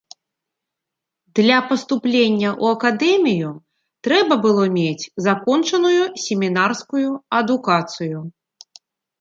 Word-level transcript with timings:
Для 1.39 1.57
паступлення 1.71 2.49
ў 2.63 2.77
акадэмію 2.77 3.51
трэба 4.07 4.33
было 4.47 4.63
мець 4.79 5.09
закончаную 5.27 6.03
семінарскую 6.25 7.05
адукацыю. 7.43 8.17